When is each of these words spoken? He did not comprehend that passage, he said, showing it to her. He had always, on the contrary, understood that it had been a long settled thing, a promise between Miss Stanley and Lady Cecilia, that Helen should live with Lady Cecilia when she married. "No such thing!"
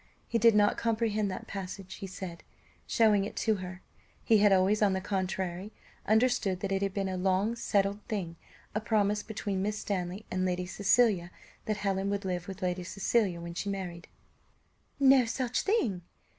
He 0.27 0.39
did 0.39 0.55
not 0.55 0.79
comprehend 0.79 1.29
that 1.29 1.45
passage, 1.45 1.97
he 1.97 2.07
said, 2.07 2.41
showing 2.87 3.23
it 3.23 3.35
to 3.35 3.57
her. 3.57 3.83
He 4.23 4.39
had 4.39 4.51
always, 4.51 4.81
on 4.81 4.93
the 4.93 4.99
contrary, 4.99 5.71
understood 6.07 6.61
that 6.61 6.71
it 6.71 6.81
had 6.81 6.91
been 6.91 7.07
a 7.07 7.17
long 7.17 7.55
settled 7.55 8.01
thing, 8.07 8.35
a 8.73 8.81
promise 8.81 9.21
between 9.21 9.61
Miss 9.61 9.77
Stanley 9.77 10.25
and 10.31 10.43
Lady 10.43 10.65
Cecilia, 10.65 11.29
that 11.65 11.77
Helen 11.77 12.11
should 12.11 12.25
live 12.25 12.47
with 12.47 12.63
Lady 12.63 12.83
Cecilia 12.83 13.39
when 13.39 13.53
she 13.53 13.69
married. 13.69 14.07
"No 14.99 15.25
such 15.25 15.61
thing!" 15.61 16.01